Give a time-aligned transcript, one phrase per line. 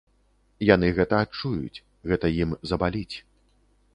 [0.69, 3.15] Яны гэта адчуюць, гэта ім забаліць.